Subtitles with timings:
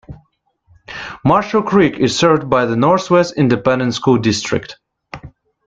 [1.23, 4.77] Marshall Creek is served by the Northwest Independent School District.